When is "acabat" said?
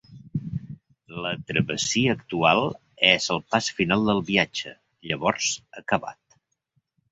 5.85-6.43